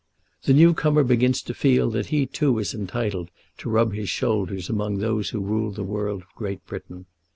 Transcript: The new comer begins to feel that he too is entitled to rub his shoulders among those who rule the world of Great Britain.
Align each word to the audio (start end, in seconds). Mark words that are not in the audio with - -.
The 0.45 0.53
new 0.55 0.73
comer 0.73 1.03
begins 1.03 1.43
to 1.43 1.53
feel 1.53 1.91
that 1.91 2.07
he 2.07 2.25
too 2.25 2.57
is 2.57 2.73
entitled 2.73 3.29
to 3.59 3.69
rub 3.69 3.93
his 3.93 4.09
shoulders 4.09 4.67
among 4.67 4.97
those 4.97 5.29
who 5.29 5.39
rule 5.39 5.69
the 5.69 5.83
world 5.83 6.23
of 6.23 6.35
Great 6.35 6.65
Britain. 6.65 7.05